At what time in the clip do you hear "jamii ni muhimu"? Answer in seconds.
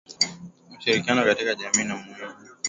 1.55-2.49